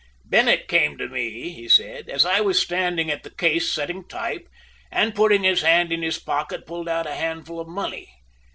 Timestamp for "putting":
5.13-5.43